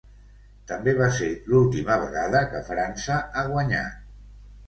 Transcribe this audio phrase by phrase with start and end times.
[0.69, 4.01] També va ser l'última vegada que França ha guanyat.